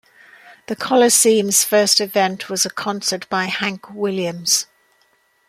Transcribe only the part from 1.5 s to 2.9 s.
first event was a